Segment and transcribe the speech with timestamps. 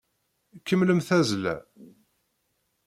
[0.65, 1.55] Kemmlem tazzla!